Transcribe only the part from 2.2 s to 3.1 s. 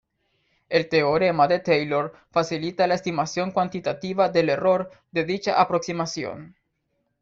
facilita la